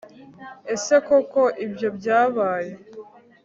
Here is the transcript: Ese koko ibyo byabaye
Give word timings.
Ese 0.73 0.93
koko 1.07 1.41
ibyo 1.65 1.87
byabaye 1.97 2.73